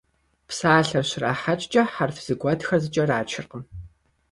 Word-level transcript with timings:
Псалъэр 0.47 1.05
щрахьэкӀкӀэ 1.09 1.83
хьэрф 1.93 2.17
зэгуэтхэр 2.25 2.79
зэкӀэрачыркъым. 2.83 3.63